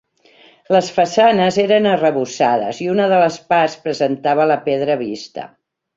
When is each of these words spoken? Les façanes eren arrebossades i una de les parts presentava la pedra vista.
Les 0.75 0.87
façanes 0.95 1.59
eren 1.65 1.89
arrebossades 1.91 2.79
i 2.85 2.89
una 2.95 3.05
de 3.13 3.19
les 3.25 3.39
parts 3.53 3.77
presentava 3.87 4.49
la 4.53 4.61
pedra 4.71 4.97
vista. 5.09 5.47